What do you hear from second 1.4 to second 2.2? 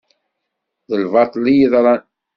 i yeḍran.